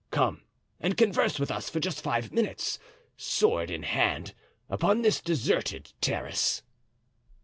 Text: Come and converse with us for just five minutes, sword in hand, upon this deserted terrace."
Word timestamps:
Come 0.09 0.41
and 0.79 0.97
converse 0.97 1.37
with 1.37 1.51
us 1.51 1.69
for 1.69 1.79
just 1.79 2.01
five 2.01 2.31
minutes, 2.31 2.79
sword 3.17 3.69
in 3.69 3.83
hand, 3.83 4.33
upon 4.67 5.03
this 5.03 5.21
deserted 5.21 5.93
terrace." 6.01 6.63